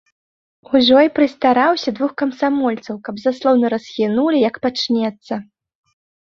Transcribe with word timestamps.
Ужо 0.75 0.95
й 1.07 1.11
прыстараўся 1.19 1.89
двух 1.99 2.11
камсамольцаў, 2.23 2.95
каб 3.09 3.15
заслону 3.27 3.65
расхінулі, 3.77 4.37
як 4.49 4.55
пачнецца. 4.67 5.33